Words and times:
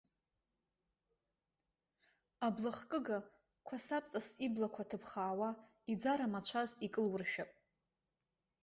Аблахкыга, 2.47 3.17
қәасабҵас 3.67 4.27
иблақәа 4.45 4.89
ҭыԥхаауа, 4.89 5.49
иӡара 5.91 6.25
амацәаз 6.27 6.71
икылуршәап. 6.85 7.51